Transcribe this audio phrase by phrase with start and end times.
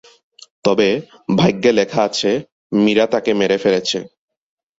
[0.63, 0.89] তবে,
[1.35, 2.31] ভাগ্যে লেখা আছে,
[2.75, 3.97] মীরা তাকে মেরে ফেলেছে।